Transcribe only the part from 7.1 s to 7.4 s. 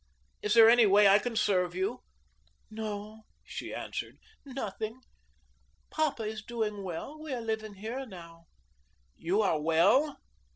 We are